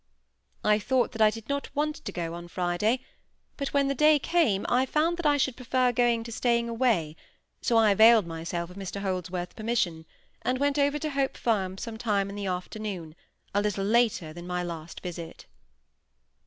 [0.63, 3.01] I thought that I did not want to go on Friday;
[3.55, 7.15] but when the day came, I found that I should prefer going to staying away,
[7.61, 10.07] so I availed myself of Mr Holdsworth's permission,
[10.41, 13.13] and went over to Hope Farm some time in the afternoon,
[13.53, 15.45] a little later than my last visit.